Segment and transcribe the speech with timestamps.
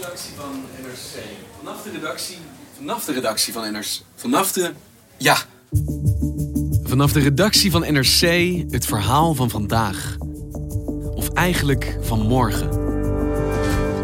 [0.00, 1.22] Redactie van NRC.
[1.58, 2.38] Vanaf de redactie.
[2.76, 4.00] Vanaf de redactie van NRC.
[4.14, 4.72] Vanaf de.
[5.16, 5.36] Ja.
[6.82, 8.20] Vanaf de redactie van NRC
[8.70, 10.16] het verhaal van vandaag.
[11.14, 12.68] Of eigenlijk van morgen.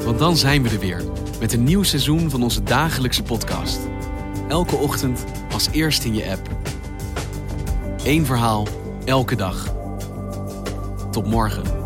[0.05, 1.05] Want dan zijn we er weer.
[1.41, 3.79] Met een nieuw seizoen van onze dagelijkse podcast.
[4.49, 6.49] Elke ochtend als eerste in je app.
[8.05, 8.67] Eén verhaal,
[9.05, 9.75] elke dag.
[11.11, 11.86] Tot morgen.